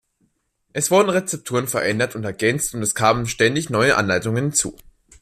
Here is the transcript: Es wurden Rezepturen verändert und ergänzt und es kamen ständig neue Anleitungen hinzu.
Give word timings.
Es 0.73 0.89
wurden 0.89 1.09
Rezepturen 1.11 1.67
verändert 1.67 2.15
und 2.15 2.23
ergänzt 2.23 2.73
und 2.73 2.81
es 2.81 2.95
kamen 2.95 3.27
ständig 3.27 3.69
neue 3.69 3.97
Anleitungen 3.97 4.45
hinzu. 4.45 4.75